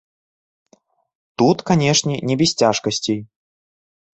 [1.37, 3.19] Тут, канешне, не без цяжкасцей.